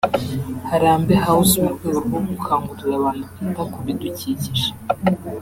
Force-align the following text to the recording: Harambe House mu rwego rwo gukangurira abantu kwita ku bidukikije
Harambe 0.69 1.13
House 1.25 1.55
mu 1.63 1.69
rwego 1.75 1.99
rwo 2.07 2.19
gukangurira 2.27 2.93
abantu 2.99 3.23
kwita 3.39 3.63
ku 3.71 3.79
bidukikije 3.85 4.67